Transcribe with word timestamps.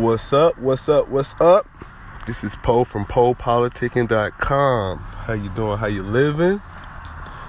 What's 0.00 0.32
up? 0.32 0.56
What's 0.56 0.88
up? 0.88 1.08
What's 1.10 1.34
up? 1.42 1.66
This 2.26 2.42
is 2.42 2.56
Po 2.62 2.84
from 2.84 3.04
PoPoliticking.com. 3.04 4.98
How 4.98 5.32
you 5.34 5.50
doing? 5.50 5.76
How 5.76 5.88
you 5.88 6.02
living? 6.02 6.62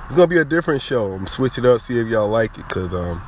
It's 0.07 0.17
gonna 0.17 0.27
be 0.27 0.38
a 0.38 0.43
different 0.43 0.81
show. 0.81 1.13
I'm 1.13 1.27
switching 1.27 1.65
up, 1.65 1.79
see 1.79 1.97
if 1.97 2.09
y'all 2.09 2.27
like 2.27 2.57
it, 2.57 2.67
cause 2.67 2.93
um, 2.93 3.19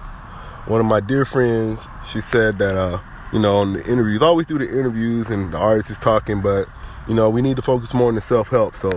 one 0.68 0.82
of 0.82 0.86
my 0.86 1.00
dear 1.00 1.24
friends, 1.24 1.80
she 2.12 2.20
said 2.20 2.58
that 2.58 2.76
uh, 2.76 3.00
you 3.32 3.40
know, 3.40 3.60
on 3.60 3.72
the 3.72 3.90
interviews, 3.90 4.22
always 4.22 4.46
do 4.46 4.58
the 4.58 4.68
interviews 4.68 5.30
and 5.30 5.54
the 5.54 5.58
artist 5.58 5.90
is 5.90 5.98
talking, 5.98 6.42
but 6.42 6.68
you 7.08 7.14
know, 7.16 7.30
we 7.30 7.42
need 7.42 7.56
to 7.56 7.62
focus 7.62 7.94
more 7.94 8.10
on 8.10 8.16
the 8.16 8.22
self 8.22 8.50
help. 8.50 8.76
So 8.76 8.92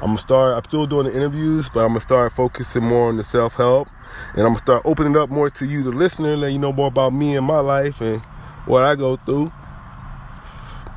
I'm 0.00 0.06
gonna 0.06 0.16
start. 0.16 0.56
I'm 0.56 0.64
still 0.64 0.86
doing 0.86 1.04
the 1.04 1.14
interviews, 1.14 1.68
but 1.68 1.80
I'm 1.80 1.88
gonna 1.88 2.00
start 2.00 2.32
focusing 2.32 2.82
more 2.82 3.10
on 3.10 3.18
the 3.18 3.24
self 3.24 3.56
help, 3.56 3.90
and 4.32 4.40
I'm 4.40 4.54
gonna 4.54 4.58
start 4.60 4.82
opening 4.86 5.18
up 5.18 5.28
more 5.28 5.50
to 5.50 5.66
you, 5.66 5.82
the 5.82 5.90
listener, 5.90 6.34
let 6.34 6.52
you 6.52 6.58
know 6.58 6.72
more 6.72 6.88
about 6.88 7.12
me 7.12 7.36
and 7.36 7.44
my 7.44 7.60
life 7.60 8.00
and 8.00 8.24
what 8.66 8.84
I 8.84 8.96
go 8.96 9.16
through, 9.16 9.52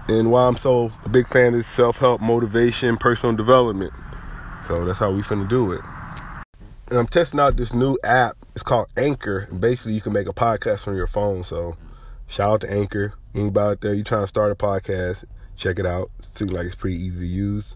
and 0.09 0.31
why 0.31 0.48
I'm 0.48 0.58
so 0.58 0.91
a 1.05 1.09
big 1.09 1.27
fan 1.27 1.54
of 1.54 1.66
self 1.66 1.98
help, 1.98 2.22
motivation, 2.22 2.98
personal 2.98 3.36
development. 3.36 3.94
So 4.66 4.86
that's 4.86 5.00
how 5.00 5.12
we 5.12 5.22
finna 5.22 5.48
do 5.48 5.72
it. 5.72 5.81
And 6.90 6.98
I'm 6.98 7.08
testing 7.08 7.40
out 7.40 7.55
this 7.55 7.73
new 7.73 7.98
app. 8.04 8.36
It's 8.55 8.64
called 8.64 8.88
Anchor, 8.98 9.48
and 9.50 9.62
basically 9.62 9.94
you 9.94 10.02
can 10.02 10.14
make 10.14 10.27
a 10.27 10.34
podcast 10.34 10.80
from 10.80 10.95
your 10.95 11.08
phone. 11.08 11.44
So 11.44 11.77
shout 12.27 12.50
out 12.50 12.62
to 12.62 12.72
Anchor. 12.72 13.14
Anybody 13.36 13.72
out 13.72 13.81
there, 13.81 13.94
you 13.94 14.03
trying 14.03 14.23
to 14.23 14.27
start 14.27 14.52
a 14.52 14.55
podcast? 14.55 15.26
check 15.59 15.77
it 15.77 15.86
out. 15.86 16.09
It 16.20 16.38
seems 16.38 16.52
like 16.52 16.66
it's 16.66 16.76
pretty 16.76 16.98
easy 16.98 17.20
to 17.20 17.28
use. 17.28 17.76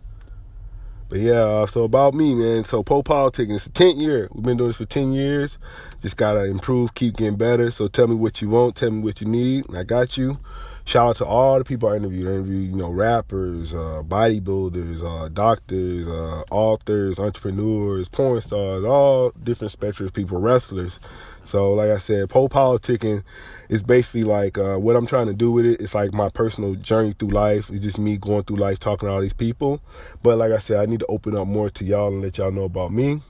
But 1.10 1.20
yeah, 1.20 1.42
uh, 1.42 1.66
so 1.68 1.84
about 1.84 2.16
me, 2.16 2.34
man. 2.34 2.64
So 2.64 2.82
Po 2.82 3.04
Politicking, 3.04 3.56
it's 3.56 3.66
the 3.66 3.72
10th 3.72 4.02
year. 4.02 4.30
We've 4.32 4.44
been 4.44 4.58
doing 4.58 4.70
this 4.70 4.78
for 4.78 4.86
10 4.86 5.12
years. 5.12 5.58
Just 6.02 6.18
gotta 6.18 6.46
improve, 6.46 6.96
keep 6.96 7.18
getting 7.18 7.36
better. 7.36 7.70
So 7.70 7.88
tell 7.88 8.08
me 8.08 8.16
what 8.16 8.42
you 8.42 8.50
want, 8.50 8.78
tell 8.78 8.90
me 8.90 9.02
what 9.02 9.22
you 9.22 9.28
need, 9.28 9.68
and 9.68 9.78
I 9.78 9.84
got 9.84 10.18
you. 10.18 10.40
Shout 10.86 11.10
out 11.12 11.16
to 11.18 11.26
all 11.26 11.58
the 11.60 11.64
people 11.64 11.88
I 11.88 11.96
interviewed. 11.96 12.28
I 12.28 12.32
interviewed, 12.32 12.72
you 12.72 12.76
know, 12.76 12.90
rappers, 12.90 13.74
uh, 13.74 14.04
bodybuilders, 14.06 15.02
uh, 15.02 15.30
doctors, 15.30 16.08
uh, 16.08 16.44
authors, 16.52 17.20
entrepreneurs, 17.20 18.10
porn 18.10 18.42
stars, 18.42 18.84
all 18.84 19.32
different 19.44 19.78
spectrums 19.78 20.08
of 20.08 20.14
people, 20.14 20.40
wrestlers. 20.40 21.00
So, 21.46 21.74
like 21.74 21.90
I 21.90 22.00
said, 22.00 22.30
Po 22.30 22.50
Politicking 22.50 23.24
is 23.70 23.82
basically 23.82 24.24
like 24.24 24.58
uh, 24.58 24.76
what 24.76 24.98
I'm 24.98 25.08
trying 25.08 25.28
to 25.28 25.34
do 25.34 25.52
with 25.52 25.66
it. 25.66 25.80
It's 25.80 25.96
like 25.96 26.14
my 26.14 26.28
personal 26.28 26.76
journey 26.76 27.14
through 27.18 27.30
life. 27.30 27.70
It's 27.70 27.84
just 27.84 27.98
me 27.98 28.18
going 28.18 28.44
through 28.44 28.58
life 28.58 28.78
talking 28.78 29.08
to 29.08 29.14
all 29.14 29.22
these 29.22 29.34
people. 29.34 29.82
But 30.22 30.38
like 30.38 30.52
I 30.52 30.60
said, 30.60 30.82
I 30.82 30.86
need 30.86 31.00
to 31.00 31.08
open 31.08 31.38
up 31.38 31.48
more 31.48 31.70
to 31.70 31.86
y'all 31.86 32.10
and 32.10 32.22
let 32.22 32.38
y'all 32.38 32.52
know 32.52 32.64
about 32.64 32.92
me. 32.92 33.22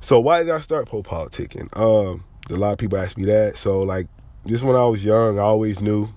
So, 0.00 0.20
why 0.20 0.44
did 0.44 0.50
I 0.50 0.60
start 0.60 0.88
Po 0.88 1.02
Politicking? 1.02 1.76
Um, 1.76 2.24
a 2.48 2.54
lot 2.54 2.72
of 2.72 2.78
people 2.78 2.98
ask 2.98 3.16
me 3.16 3.24
that. 3.24 3.58
So, 3.58 3.80
like, 3.80 4.06
just 4.46 4.62
when 4.62 4.76
I 4.76 4.84
was 4.86 5.04
young, 5.04 5.38
I 5.38 5.42
always 5.42 5.80
knew 5.80 6.08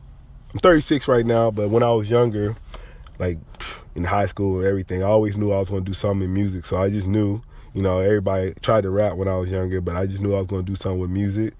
I'm 0.53 0.59
36 0.59 1.07
right 1.07 1.25
now, 1.25 1.49
but 1.49 1.71
when 1.71 1.81
I 1.81 1.91
was 1.93 2.11
younger, 2.11 2.55
like 3.17 3.39
in 3.95 4.03
high 4.03 4.27
school 4.27 4.59
and 4.59 4.67
everything, 4.67 5.03
I 5.03 5.07
always 5.07 5.35
knew 5.35 5.51
I 5.51 5.59
was 5.59 5.69
going 5.69 5.83
to 5.83 5.89
do 5.89 5.95
something 5.95 6.25
in 6.25 6.33
music. 6.33 6.67
So 6.67 6.77
I 6.77 6.91
just 6.91 7.07
knew, 7.07 7.41
you 7.73 7.81
know, 7.81 7.97
everybody 7.97 8.53
tried 8.61 8.81
to 8.81 8.91
rap 8.91 9.15
when 9.15 9.27
I 9.27 9.35
was 9.35 9.49
younger, 9.49 9.81
but 9.81 9.95
I 9.95 10.05
just 10.05 10.21
knew 10.21 10.35
I 10.35 10.37
was 10.37 10.47
going 10.47 10.63
to 10.63 10.71
do 10.71 10.75
something 10.75 10.99
with 10.99 11.09
music. 11.09 11.55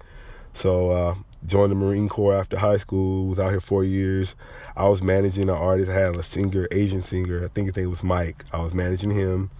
So 0.52 0.90
uh, 0.90 1.14
joined 1.44 1.72
the 1.72 1.74
Marine 1.74 2.08
Corps 2.08 2.34
after 2.34 2.56
high 2.56 2.76
school. 2.78 3.26
Was 3.26 3.40
out 3.40 3.50
here 3.50 3.60
four 3.60 3.82
years. 3.82 4.36
I 4.76 4.88
was 4.88 5.02
managing 5.02 5.48
an 5.48 5.56
artist. 5.56 5.90
I 5.90 5.94
had 5.94 6.14
a 6.14 6.22
singer, 6.22 6.68
Asian 6.70 7.02
singer. 7.02 7.44
I 7.44 7.48
think 7.48 7.66
his 7.66 7.76
name 7.76 7.90
was 7.90 8.04
Mike. 8.04 8.44
I 8.52 8.62
was 8.62 8.74
managing 8.74 9.10
him. 9.10 9.50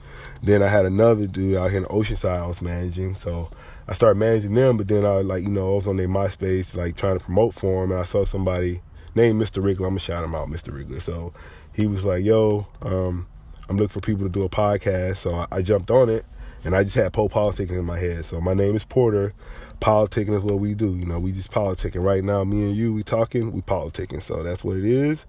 Then 0.45 0.62
I 0.62 0.69
had 0.69 0.87
another 0.87 1.27
dude 1.27 1.57
out 1.57 1.73
here 1.73 1.81
in 1.81 1.87
Oceanside. 1.87 2.39
I 2.39 2.47
was 2.47 2.62
managing. 2.62 3.17
So 3.17 3.51
I 3.89 3.95
started 3.95 4.17
managing 4.17 4.55
them. 4.55 4.77
But 4.77 4.87
then 4.87 5.05
I 5.05 5.23
like 5.23 5.43
you 5.43 5.51
know 5.51 5.73
I 5.73 5.75
was 5.75 5.89
on 5.89 5.97
their 5.97 6.07
MySpace 6.07 6.77
like 6.77 6.97
trying 6.97 7.19
to 7.19 7.25
promote 7.25 7.55
for 7.55 7.83
them, 7.83 7.91
and 7.91 8.01
I 8.01 8.05
saw 8.05 8.25
somebody 8.25 8.81
named 9.15 9.41
Mr. 9.41 9.62
Wriggler. 9.62 9.87
I'm 9.87 9.91
gonna 9.91 10.01
shout 10.01 10.25
him 10.25 10.34
out, 10.34 10.48
Mr. 10.48 10.73
Wriggler. 10.73 11.03
So 11.03 11.33
he 11.73 11.87
was 11.87 12.05
like, 12.05 12.25
"Yo, 12.25 12.67
um, 12.83 13.27
I'm 13.69 13.77
looking 13.77 13.89
for 13.89 14.01
people 14.01 14.25
to 14.25 14.31
do 14.31 14.43
a 14.43 14.48
podcast." 14.48 15.19
So 15.19 15.34
I, 15.34 15.47
I 15.51 15.62
jumped 15.62 15.91
on 15.91 16.09
it, 16.09 16.25
and 16.65 16.75
I 16.75 16.83
just 16.84 16.94
had 16.94 17.12
Po 17.12 17.28
politicking 17.28 17.78
in 17.78 17.84
my 17.84 17.99
head. 17.99 18.25
So 18.25 18.41
my 18.41 18.55
name 18.55 18.75
is 18.75 18.84
Porter. 18.84 19.34
Politicking 19.81 20.37
is 20.37 20.43
what 20.43 20.61
we 20.61 20.75
do. 20.75 20.94
You 20.94 21.05
know, 21.05 21.19
we 21.19 21.33
just 21.33 21.50
politicking. 21.50 22.03
Right 22.03 22.25
now, 22.25 22.44
me 22.44 22.62
and 22.62 22.77
you, 22.77 22.93
we 22.94 23.03
talking, 23.03 23.53
we 23.53 23.61
politicking. 23.61 24.22
So 24.22 24.43
that's 24.43 24.65
what 24.65 24.77
it 24.77 24.84
is. 24.84 25.25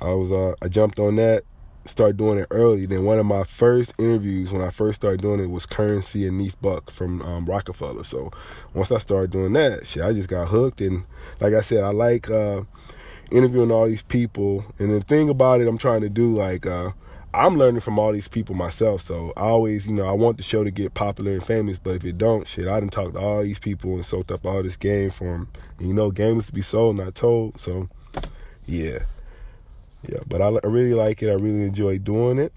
I 0.00 0.12
was, 0.12 0.32
uh, 0.32 0.54
I 0.60 0.66
jumped 0.66 0.98
on 0.98 1.14
that, 1.16 1.44
started 1.84 2.16
doing 2.16 2.38
it 2.38 2.48
early. 2.50 2.86
Then 2.86 3.04
one 3.04 3.20
of 3.20 3.26
my 3.26 3.44
first 3.44 3.94
interviews 3.98 4.50
when 4.50 4.62
I 4.62 4.70
first 4.70 4.96
started 4.96 5.20
doing 5.20 5.38
it 5.38 5.50
was 5.50 5.66
Currency 5.66 6.26
and 6.26 6.38
Neef 6.38 6.60
Buck 6.60 6.90
from 6.90 7.22
um, 7.22 7.46
Roc-A-Fella. 7.46 8.04
So 8.04 8.32
once 8.72 8.90
I 8.90 8.98
started 8.98 9.30
doing 9.30 9.52
that, 9.52 9.86
shit, 9.86 10.02
I 10.02 10.12
just 10.12 10.28
got 10.28 10.48
hooked. 10.48 10.80
And 10.80 11.04
like 11.40 11.54
I 11.54 11.60
said, 11.60 11.84
I 11.84 11.90
like. 11.90 12.28
Uh, 12.28 12.62
interviewing 13.30 13.70
all 13.70 13.86
these 13.86 14.02
people. 14.02 14.64
And 14.78 14.90
the 14.90 15.00
thing 15.00 15.28
about 15.28 15.60
it, 15.60 15.68
I'm 15.68 15.78
trying 15.78 16.02
to 16.02 16.08
do 16.08 16.34
like 16.34 16.66
uh, 16.66 16.92
I'm 17.32 17.56
learning 17.56 17.80
from 17.80 17.98
all 17.98 18.12
these 18.12 18.28
people 18.28 18.54
myself. 18.54 19.02
So 19.02 19.32
I 19.36 19.42
always, 19.42 19.86
you 19.86 19.92
know, 19.92 20.06
I 20.06 20.12
want 20.12 20.36
the 20.36 20.42
show 20.42 20.62
to 20.62 20.70
get 20.70 20.94
popular 20.94 21.32
and 21.32 21.44
famous. 21.44 21.78
But 21.78 21.96
if 21.96 22.04
it 22.04 22.16
don't, 22.16 22.46
shit, 22.46 22.68
I 22.68 22.78
didn't 22.78 22.92
talk 22.92 23.12
to 23.14 23.18
all 23.18 23.42
these 23.42 23.58
people 23.58 23.94
and 23.94 24.06
soaked 24.06 24.30
up 24.30 24.46
all 24.46 24.62
this 24.62 24.76
game 24.76 25.10
for 25.10 25.24
them. 25.24 25.48
And, 25.78 25.88
you 25.88 25.94
know, 25.94 26.10
games 26.10 26.46
to 26.46 26.52
be 26.52 26.62
sold, 26.62 26.96
not 26.96 27.14
told. 27.14 27.58
So 27.58 27.88
yeah, 28.66 29.00
yeah. 30.08 30.20
But 30.26 30.42
I, 30.42 30.46
I 30.46 30.66
really 30.68 30.94
like 30.94 31.22
it. 31.22 31.30
I 31.30 31.34
really 31.34 31.64
enjoy 31.64 31.98
doing 31.98 32.38
it. 32.38 32.52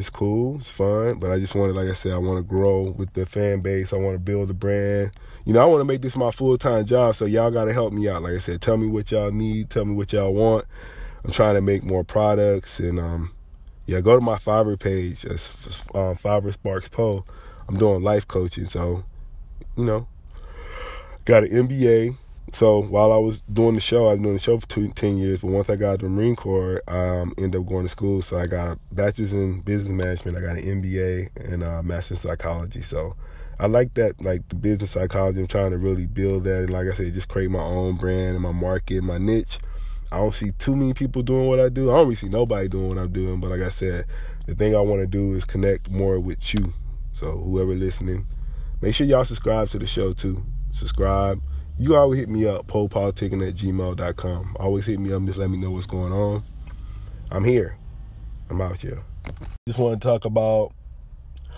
It's 0.00 0.08
cool, 0.08 0.56
it's 0.58 0.70
fun, 0.70 1.18
but 1.18 1.30
I 1.30 1.38
just 1.38 1.54
want 1.54 1.74
to, 1.74 1.78
like 1.78 1.90
I 1.90 1.92
said, 1.92 2.12
I 2.12 2.16
want 2.16 2.38
to 2.38 2.42
grow 2.42 2.84
with 2.84 3.12
the 3.12 3.26
fan 3.26 3.60
base. 3.60 3.92
I 3.92 3.96
want 3.96 4.14
to 4.14 4.18
build 4.18 4.48
a 4.48 4.54
brand. 4.54 5.10
You 5.44 5.52
know, 5.52 5.60
I 5.60 5.66
want 5.66 5.82
to 5.82 5.84
make 5.84 6.00
this 6.00 6.16
my 6.16 6.30
full 6.30 6.56
time 6.56 6.86
job. 6.86 7.16
So 7.16 7.26
y'all 7.26 7.50
got 7.50 7.66
to 7.66 7.74
help 7.74 7.92
me 7.92 8.08
out. 8.08 8.22
Like 8.22 8.32
I 8.32 8.38
said, 8.38 8.62
tell 8.62 8.78
me 8.78 8.86
what 8.86 9.10
y'all 9.10 9.30
need. 9.30 9.68
Tell 9.68 9.84
me 9.84 9.94
what 9.94 10.14
y'all 10.14 10.32
want. 10.32 10.64
I'm 11.22 11.32
trying 11.32 11.54
to 11.54 11.60
make 11.60 11.84
more 11.84 12.02
products 12.02 12.78
and 12.78 12.98
um, 12.98 13.32
yeah, 13.84 14.00
go 14.00 14.14
to 14.14 14.22
my 14.22 14.38
Fiverr 14.38 14.80
page. 14.80 15.26
It's 15.26 15.50
um, 15.94 16.16
Fiverr 16.16 16.54
Sparks 16.54 16.88
Po. 16.88 17.26
I'm 17.68 17.76
doing 17.76 18.02
life 18.02 18.26
coaching, 18.26 18.68
so 18.68 19.04
you 19.76 19.84
know, 19.84 20.08
got 21.26 21.44
an 21.44 21.68
MBA. 21.68 22.16
So 22.52 22.82
while 22.82 23.12
I 23.12 23.16
was 23.16 23.42
doing 23.52 23.74
the 23.74 23.80
show, 23.80 24.08
I 24.08 24.12
was 24.12 24.22
doing 24.22 24.34
the 24.34 24.40
show 24.40 24.58
for 24.58 24.66
two, 24.66 24.88
10 24.88 25.18
years. 25.18 25.40
But 25.40 25.48
once 25.48 25.70
I 25.70 25.76
got 25.76 26.00
the 26.00 26.08
Marine 26.08 26.36
Corps, 26.36 26.82
I 26.88 27.20
um, 27.20 27.34
ended 27.38 27.60
up 27.60 27.66
going 27.66 27.84
to 27.84 27.88
school. 27.88 28.22
So 28.22 28.38
I 28.38 28.46
got 28.46 28.72
a 28.72 28.78
bachelor's 28.92 29.32
in 29.32 29.60
business 29.60 29.90
management. 29.90 30.36
I 30.36 30.40
got 30.40 30.56
an 30.56 30.82
MBA 30.82 31.52
and 31.52 31.62
a 31.62 31.82
master's 31.82 32.24
in 32.24 32.30
psychology. 32.30 32.82
So 32.82 33.14
I 33.58 33.66
like 33.66 33.94
that, 33.94 34.22
like 34.24 34.48
the 34.48 34.56
business 34.56 34.90
psychology. 34.90 35.40
I'm 35.40 35.46
trying 35.46 35.70
to 35.70 35.78
really 35.78 36.06
build 36.06 36.44
that. 36.44 36.64
And 36.64 36.70
like 36.70 36.88
I 36.88 36.94
said, 36.94 37.14
just 37.14 37.28
create 37.28 37.50
my 37.50 37.62
own 37.62 37.96
brand 37.96 38.34
and 38.34 38.40
my 38.40 38.52
market, 38.52 39.02
my 39.02 39.18
niche. 39.18 39.58
I 40.12 40.18
don't 40.18 40.34
see 40.34 40.50
too 40.52 40.74
many 40.74 40.92
people 40.92 41.22
doing 41.22 41.46
what 41.46 41.60
I 41.60 41.68
do. 41.68 41.90
I 41.90 41.96
don't 41.96 42.06
really 42.06 42.16
see 42.16 42.28
nobody 42.28 42.68
doing 42.68 42.88
what 42.88 42.98
I'm 42.98 43.12
doing. 43.12 43.38
But 43.38 43.50
like 43.50 43.60
I 43.60 43.70
said, 43.70 44.06
the 44.46 44.56
thing 44.56 44.74
I 44.74 44.80
want 44.80 45.02
to 45.02 45.06
do 45.06 45.34
is 45.34 45.44
connect 45.44 45.88
more 45.88 46.18
with 46.18 46.52
you. 46.52 46.74
So 47.12 47.38
whoever 47.38 47.74
listening, 47.76 48.26
make 48.80 48.94
sure 48.94 49.06
y'all 49.06 49.24
subscribe 49.24 49.70
to 49.70 49.78
the 49.78 49.86
show 49.86 50.12
too. 50.12 50.44
Subscribe 50.72 51.40
you 51.80 51.96
always 51.96 52.18
hit 52.18 52.28
me 52.28 52.46
up, 52.46 52.66
popoliticking 52.66 53.48
at 53.48 53.54
gmail.com. 53.54 54.56
Always 54.60 54.84
hit 54.84 55.00
me 55.00 55.14
up, 55.14 55.24
just 55.24 55.38
let 55.38 55.48
me 55.48 55.56
know 55.56 55.70
what's 55.70 55.86
going 55.86 56.12
on. 56.12 56.44
I'm 57.30 57.42
here. 57.42 57.78
I'm 58.50 58.60
out 58.60 58.76
here. 58.76 59.02
Just 59.66 59.78
want 59.78 59.98
to 59.98 60.06
talk 60.06 60.26
about 60.26 60.72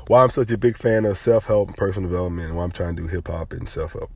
why 0.06 0.22
I'm 0.22 0.30
such 0.30 0.52
a 0.52 0.56
big 0.56 0.76
fan 0.76 1.06
of 1.06 1.18
self 1.18 1.46
help 1.46 1.68
and 1.68 1.76
personal 1.76 2.08
development 2.08 2.48
and 2.48 2.56
why 2.56 2.62
I'm 2.62 2.70
trying 2.70 2.94
to 2.94 3.02
do 3.02 3.08
hip 3.08 3.26
hop 3.26 3.52
and 3.52 3.68
self 3.68 3.94
help. 3.94 4.12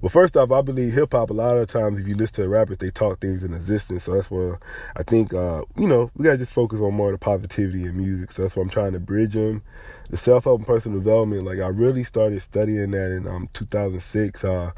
Well, 0.00 0.08
first 0.08 0.34
off, 0.34 0.50
I 0.50 0.62
believe 0.62 0.94
hip 0.94 1.12
hop. 1.12 1.28
A 1.28 1.34
lot 1.34 1.58
of 1.58 1.68
times, 1.68 1.98
if 1.98 2.08
you 2.08 2.14
listen 2.14 2.36
to 2.36 2.42
the 2.42 2.48
rappers, 2.48 2.78
they 2.78 2.90
talk 2.90 3.20
things 3.20 3.44
in 3.44 3.52
existence. 3.52 4.04
So 4.04 4.14
that's 4.14 4.30
why 4.30 4.54
I 4.96 5.02
think, 5.02 5.34
uh, 5.34 5.64
you 5.76 5.86
know, 5.86 6.10
we 6.16 6.24
gotta 6.24 6.38
just 6.38 6.54
focus 6.54 6.80
on 6.80 6.94
more 6.94 7.12
of 7.12 7.20
the 7.20 7.22
positivity 7.22 7.84
in 7.84 7.98
music. 7.98 8.32
So 8.32 8.42
that's 8.42 8.56
why 8.56 8.62
I'm 8.62 8.70
trying 8.70 8.92
to 8.92 9.00
bridge 9.00 9.34
them. 9.34 9.62
The 10.08 10.16
self 10.16 10.44
help 10.44 10.60
and 10.60 10.66
personal 10.66 10.98
development, 11.00 11.42
like 11.42 11.60
I 11.60 11.66
really 11.66 12.04
started 12.04 12.40
studying 12.40 12.92
that 12.92 13.10
in 13.10 13.28
um, 13.28 13.50
2006. 13.52 14.42
Uh, 14.42 14.70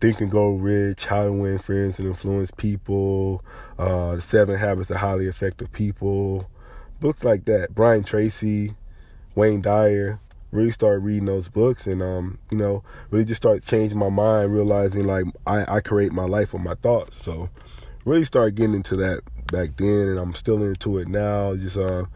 Think 0.00 0.20
and 0.20 0.30
Grow 0.30 0.50
Rich, 0.50 1.06
How 1.06 1.24
to 1.24 1.32
Win 1.32 1.58
Friends 1.58 1.98
and 1.98 2.06
Influence 2.06 2.52
People, 2.52 3.44
uh, 3.78 4.16
The 4.16 4.22
Seven 4.22 4.56
Habits 4.56 4.90
of 4.90 4.98
Highly 4.98 5.26
Effective 5.26 5.72
People, 5.72 6.48
books 7.00 7.24
like 7.24 7.44
that. 7.46 7.74
Brian 7.74 8.04
Tracy, 8.04 8.74
Wayne 9.34 9.60
Dyer. 9.60 10.20
Really 10.50 10.70
started 10.70 11.00
reading 11.00 11.26
those 11.26 11.48
books 11.48 11.86
and 11.86 12.00
um, 12.00 12.38
you 12.50 12.56
know, 12.56 12.82
really 13.10 13.26
just 13.26 13.42
started 13.42 13.64
changing 13.64 13.98
my 13.98 14.08
mind, 14.08 14.54
realizing 14.54 15.02
like 15.02 15.26
I, 15.46 15.76
I 15.76 15.80
create 15.80 16.10
my 16.10 16.24
life 16.24 16.54
with 16.54 16.62
my 16.62 16.74
thoughts. 16.74 17.22
So 17.22 17.50
really 18.06 18.24
started 18.24 18.54
getting 18.54 18.74
into 18.74 18.96
that 18.96 19.20
back 19.52 19.76
then 19.76 20.08
and 20.08 20.18
I'm 20.18 20.34
still 20.34 20.62
into 20.62 20.96
it 20.96 21.08
now. 21.08 21.54
Just 21.54 21.76
uh 21.76 22.06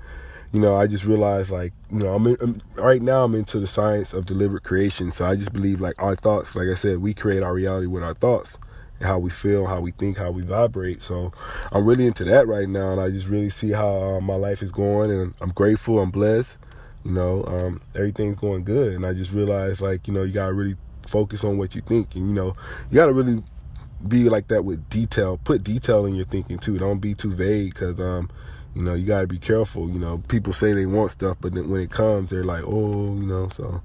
you 0.53 0.61
know, 0.61 0.75
I 0.75 0.87
just 0.87 1.05
realized 1.05 1.51
like, 1.51 1.73
you 1.91 2.01
know, 2.01 2.15
I'm, 2.15 2.27
in, 2.27 2.37
I'm, 2.41 2.63
right 2.77 3.01
now 3.01 3.25
I'm 3.25 3.35
into 3.35 3.59
the 3.59 3.67
science 3.67 4.13
of 4.13 4.27
deliberate 4.27 4.65
creation. 4.65 5.11
So 5.11 5.27
I 5.27 5.35
just 5.37 5.53
believe 5.53 5.81
like 5.81 6.01
our 6.01 6.15
thoughts, 6.15 6.55
like 6.55 6.69
I 6.69 6.75
said, 6.75 6.99
we 6.99 7.15
create 7.15 7.43
our 7.43 7.55
reality 7.55 7.87
with 7.87 8.03
our 8.03 8.15
thoughts 8.15 8.59
how 9.03 9.19
we 9.19 9.31
feel, 9.31 9.67
how 9.67 9.81
we 9.81 9.91
think, 9.91 10.17
how 10.17 10.31
we 10.31 10.43
vibrate. 10.43 11.03
So 11.03 11.33
I'm 11.71 11.85
really 11.85 12.07
into 12.07 12.25
that 12.25 12.47
right 12.47 12.69
now, 12.69 12.91
and 12.91 13.01
I 13.01 13.11
just 13.11 13.27
really 13.27 13.51
see 13.51 13.71
how 13.73 14.17
uh, 14.17 14.21
my 14.21 14.35
life 14.35 14.63
is 14.63 14.73
going, 14.73 15.11
and 15.11 15.35
I'm 15.41 15.51
grateful, 15.51 16.01
I'm 16.01 16.11
blessed. 16.11 16.57
You 17.05 17.13
know, 17.13 17.45
um, 17.45 17.81
everything's 17.95 18.37
going 18.37 18.65
good, 18.65 18.95
and 18.95 19.05
I 19.05 19.13
just 19.13 19.33
realized 19.33 19.81
like, 19.81 20.07
you 20.07 20.15
know, 20.15 20.23
you 20.23 20.33
gotta 20.33 20.53
really 20.53 20.77
focus 21.07 21.45
on 21.45 21.59
what 21.59 21.75
you 21.75 21.81
think, 21.81 22.15
and 22.15 22.29
you 22.29 22.35
know, 22.35 22.57
you 22.91 22.95
gotta 22.95 23.13
really 23.13 23.43
be 24.09 24.29
like 24.29 24.49
that 24.49 24.65
with 24.65 24.89
detail. 24.89 25.39
Put 25.43 25.65
detail 25.65 26.07
in 26.07 26.15
your 26.15 26.27
thinking 26.27 26.59
too. 26.59 26.79
Don't 26.79 26.99
be 26.99 27.15
too 27.15 27.33
vague 27.33 27.75
because 27.75 27.99
um, 28.01 28.31
you 28.75 28.83
know, 28.83 28.95
you 28.95 29.07
gotta 29.07 29.27
be 29.27 29.39
careful. 29.39 29.89
You 29.89 29.99
know, 29.99 30.23
people 30.29 30.53
say 30.53 30.73
they 30.73 30.87
want 30.87 31.13
stuff, 31.13 31.37
but 31.41 31.55
then 31.55 31.69
when 31.69 31.81
it 31.81 31.91
comes, 31.91 32.31
they're 32.31 32.45
like, 32.45 32.65
oh, 32.65 33.15
you 33.15 33.27
know. 33.27 33.49
So 33.51 33.83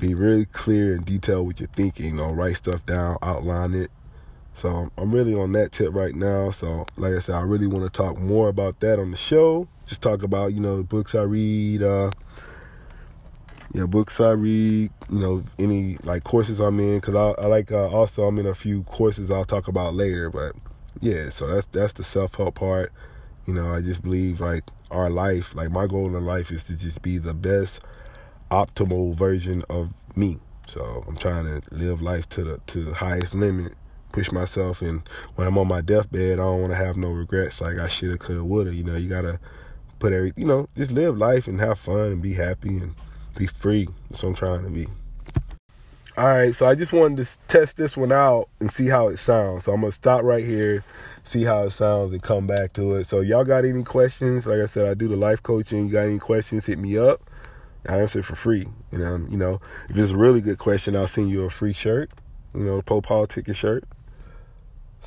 be 0.00 0.14
really 0.14 0.46
clear 0.46 0.94
and 0.94 1.04
detailed 1.04 1.46
with 1.46 1.60
your 1.60 1.68
thinking. 1.70 2.06
You 2.06 2.12
know, 2.12 2.30
write 2.32 2.56
stuff 2.56 2.84
down, 2.86 3.18
outline 3.22 3.74
it. 3.74 3.90
So 4.56 4.90
I'm 4.96 5.12
really 5.12 5.34
on 5.34 5.52
that 5.52 5.72
tip 5.72 5.92
right 5.92 6.14
now. 6.14 6.50
So 6.50 6.86
like 6.96 7.14
I 7.14 7.18
said, 7.18 7.34
I 7.34 7.40
really 7.40 7.66
want 7.66 7.84
to 7.84 7.90
talk 7.90 8.18
more 8.18 8.48
about 8.48 8.80
that 8.80 9.00
on 9.00 9.10
the 9.10 9.16
show. 9.16 9.68
Just 9.86 10.00
talk 10.00 10.22
about 10.22 10.52
you 10.52 10.60
know 10.60 10.76
the 10.76 10.84
books 10.84 11.14
I 11.14 11.22
read. 11.22 11.82
Uh, 11.82 12.10
yeah, 13.74 13.86
books 13.86 14.20
I 14.20 14.30
read, 14.30 14.92
you 15.10 15.18
know, 15.18 15.42
any 15.58 15.96
like 16.04 16.22
courses 16.22 16.60
I'm 16.60 16.78
in, 16.78 17.00
cause 17.00 17.16
I, 17.16 17.42
I 17.42 17.46
like 17.48 17.72
uh, 17.72 17.88
also 17.88 18.22
I'm 18.24 18.38
in 18.38 18.46
a 18.46 18.54
few 18.54 18.84
courses 18.84 19.32
I'll 19.32 19.44
talk 19.44 19.66
about 19.66 19.94
later. 19.94 20.30
But 20.30 20.54
yeah, 21.00 21.28
so 21.30 21.48
that's 21.48 21.66
that's 21.72 21.92
the 21.92 22.04
self 22.04 22.36
help 22.36 22.54
part. 22.54 22.92
You 23.46 23.52
know, 23.52 23.74
I 23.74 23.82
just 23.82 24.00
believe 24.00 24.40
like 24.40 24.62
our 24.92 25.10
life, 25.10 25.56
like 25.56 25.72
my 25.72 25.88
goal 25.88 26.16
in 26.16 26.24
life 26.24 26.52
is 26.52 26.62
to 26.64 26.74
just 26.74 27.02
be 27.02 27.18
the 27.18 27.34
best 27.34 27.80
optimal 28.48 29.16
version 29.16 29.64
of 29.68 29.92
me. 30.14 30.38
So 30.68 31.04
I'm 31.08 31.16
trying 31.16 31.44
to 31.44 31.74
live 31.74 32.00
life 32.00 32.28
to 32.30 32.44
the 32.44 32.60
to 32.68 32.84
the 32.84 32.94
highest 32.94 33.34
limit, 33.34 33.72
push 34.12 34.30
myself, 34.30 34.82
and 34.82 35.02
when 35.34 35.48
I'm 35.48 35.58
on 35.58 35.66
my 35.66 35.80
deathbed, 35.80 36.34
I 36.34 36.42
don't 36.42 36.60
want 36.60 36.72
to 36.72 36.76
have 36.76 36.96
no 36.96 37.08
regrets. 37.08 37.60
Like 37.60 37.78
I 37.78 37.88
shoulda, 37.88 38.18
coulda, 38.18 38.44
woulda. 38.44 38.72
You 38.72 38.84
know, 38.84 38.94
you 38.94 39.08
gotta 39.08 39.40
put 39.98 40.12
every, 40.12 40.32
you 40.36 40.44
know, 40.44 40.68
just 40.76 40.92
live 40.92 41.18
life 41.18 41.48
and 41.48 41.58
have 41.58 41.80
fun 41.80 41.98
and 41.98 42.22
be 42.22 42.34
happy 42.34 42.76
and 42.78 42.94
be 43.34 43.46
free. 43.46 43.88
That's 44.10 44.22
what 44.22 44.30
I'm 44.30 44.34
trying 44.34 44.64
to 44.64 44.70
be. 44.70 44.86
All 46.16 46.28
right, 46.28 46.54
so 46.54 46.66
I 46.66 46.76
just 46.76 46.92
wanted 46.92 47.24
to 47.24 47.38
test 47.48 47.76
this 47.76 47.96
one 47.96 48.12
out 48.12 48.48
and 48.60 48.70
see 48.70 48.86
how 48.86 49.08
it 49.08 49.16
sounds. 49.16 49.64
So 49.64 49.72
I'm 49.72 49.80
gonna 49.80 49.90
stop 49.90 50.22
right 50.22 50.44
here, 50.44 50.84
see 51.24 51.42
how 51.42 51.64
it 51.64 51.70
sounds, 51.70 52.12
and 52.12 52.22
come 52.22 52.46
back 52.46 52.72
to 52.74 52.94
it. 52.94 53.08
So 53.08 53.20
y'all 53.20 53.44
got 53.44 53.64
any 53.64 53.82
questions? 53.82 54.46
Like 54.46 54.60
I 54.60 54.66
said, 54.66 54.86
I 54.86 54.94
do 54.94 55.08
the 55.08 55.16
life 55.16 55.42
coaching. 55.42 55.86
You 55.86 55.92
got 55.92 56.02
any 56.02 56.20
questions? 56.20 56.66
Hit 56.66 56.78
me 56.78 56.96
up. 56.96 57.28
I 57.88 57.98
answer 57.98 58.22
for 58.22 58.36
free. 58.36 58.68
You 58.92 59.04
um, 59.04 59.24
know, 59.24 59.30
you 59.30 59.36
know, 59.36 59.60
if 59.88 59.96
it's 59.96 60.12
a 60.12 60.16
really 60.16 60.40
good 60.40 60.58
question, 60.58 60.94
I'll 60.94 61.08
send 61.08 61.30
you 61.30 61.42
a 61.42 61.50
free 61.50 61.72
shirt. 61.72 62.12
You 62.54 62.60
know, 62.60 62.76
the 62.76 62.84
Po 62.84 63.02
Politicking 63.02 63.56
shirt. 63.56 63.82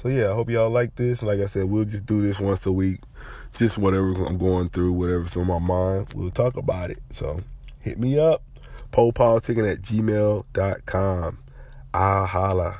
So 0.01 0.09
yeah, 0.09 0.29
I 0.29 0.33
hope 0.33 0.49
y'all 0.49 0.69
like 0.69 0.95
this. 0.97 1.23
Like 1.23 1.39
I 1.39 1.47
said, 1.47 1.65
we'll 1.65 1.85
just 1.85 2.05
do 2.05 2.21
this 2.21 2.37
once 2.37 2.65
a 2.65 2.71
week. 2.71 2.99
Just 3.55 3.77
whatever 3.77 4.25
I'm 4.25 4.37
going 4.37 4.69
through, 4.69 4.91
whatever's 4.91 5.37
on 5.37 5.47
my 5.47 5.57
mind, 5.57 6.13
we'll 6.13 6.31
talk 6.31 6.57
about 6.57 6.91
it. 6.91 6.99
So 7.11 7.41
hit 7.87 7.99
me 7.99 8.19
up. 8.19 8.43
Popoliticking 8.91 9.71
at 9.71 9.81
gmail.com. 9.81 11.39
Ah 11.93 12.25
holla. 12.25 12.79